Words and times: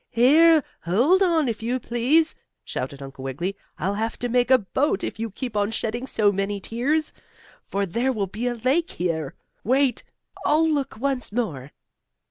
"Here! 0.09 0.63
Hold 0.85 1.21
on, 1.21 1.47
if 1.47 1.61
you 1.61 1.79
please!" 1.79 2.33
shouted 2.63 3.03
Uncle 3.03 3.23
Wiggily. 3.23 3.55
"I'll 3.77 3.93
have 3.93 4.17
to 4.17 4.29
make 4.29 4.49
a 4.49 4.57
boat, 4.57 5.03
if 5.03 5.19
you 5.19 5.29
keep 5.29 5.55
on 5.55 5.69
shedding 5.69 6.07
so 6.07 6.31
many 6.31 6.59
tears, 6.59 7.13
for 7.61 7.85
there 7.85 8.11
will 8.11 8.25
be 8.25 8.47
a 8.47 8.55
lake 8.55 8.89
here. 8.93 9.35
Wait, 9.63 10.03
I'll 10.43 10.67
look 10.67 10.97
once 10.97 11.31
more." 11.31 11.69